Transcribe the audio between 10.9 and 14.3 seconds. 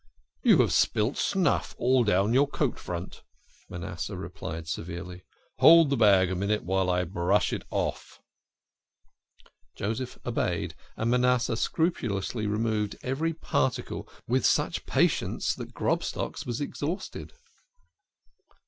and Manasseh scrupulously removed every particle